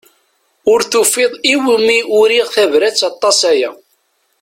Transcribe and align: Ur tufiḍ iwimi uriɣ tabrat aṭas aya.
Ur 0.71 0.79
tufiḍ 0.91 1.31
iwimi 1.53 1.97
uriɣ 2.19 2.47
tabrat 2.55 2.99
aṭas 3.09 3.39
aya. 3.51 3.71